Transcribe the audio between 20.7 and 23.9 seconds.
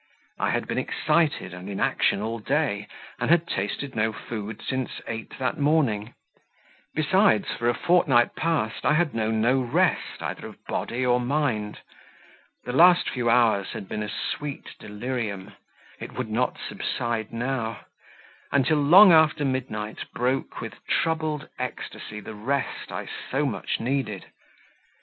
troubled ecstacy the rest I so much